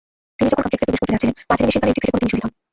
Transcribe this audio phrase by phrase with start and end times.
[0.37, 2.51] তিনি যখন কমপ্লেক্সে প্রবেশ করতে যাচ্ছিলেন, মাঝারি মেশিনগানের একটি ফেটে পড়ে তিনি শহীদ হন।